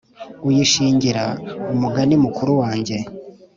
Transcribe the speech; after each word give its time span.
uyishingira 0.47 1.23
umugani 1.73 2.13
mukuru 2.23 2.51
wange 2.61 2.97